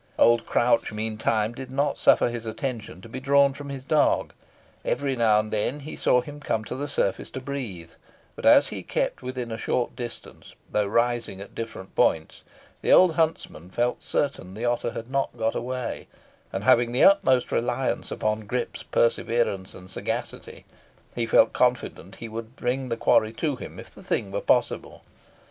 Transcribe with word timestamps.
Old 0.17 0.47
Crouch, 0.47 0.91
meantime, 0.91 1.53
did 1.53 1.69
not 1.69 1.99
suffer 1.99 2.27
his 2.29 2.47
attention 2.47 3.01
to 3.01 3.07
be 3.07 3.19
drawn 3.19 3.53
from 3.53 3.69
his 3.69 3.83
dog. 3.83 4.33
Every 4.83 5.15
now 5.15 5.39
and 5.39 5.53
then 5.53 5.81
he 5.81 5.95
saw 5.95 6.21
him 6.21 6.39
come 6.39 6.63
to 6.63 6.75
the 6.75 6.87
surface 6.87 7.29
to 7.29 7.39
breathe, 7.39 7.91
but 8.35 8.43
as 8.43 8.69
he 8.69 8.81
kept 8.81 9.21
within 9.21 9.51
a 9.51 9.59
short 9.59 9.95
distance, 9.95 10.55
though 10.71 10.87
rising 10.87 11.39
at 11.39 11.53
different 11.53 11.93
points, 11.93 12.41
the 12.81 12.91
old 12.91 13.13
huntsman 13.13 13.69
felt 13.69 14.01
certain 14.01 14.55
the 14.55 14.65
otter 14.65 14.89
had 14.93 15.07
not 15.11 15.37
got 15.37 15.53
away, 15.53 16.07
and, 16.51 16.63
having 16.63 16.93
the 16.93 17.03
utmost 17.03 17.51
reliance 17.51 18.09
upon 18.09 18.47
Grip's 18.47 18.81
perseverance 18.81 19.75
and 19.75 19.91
sagacity, 19.91 20.65
he 21.13 21.27
felt 21.27 21.53
confident 21.53 22.15
he 22.15 22.27
would 22.27 22.55
bring 22.55 22.89
the 22.89 22.97
quarry 22.97 23.33
to 23.33 23.55
him 23.55 23.79
if 23.79 23.93
the 23.93 24.01
thing 24.01 24.31
were 24.31 24.41
possible. 24.41 25.03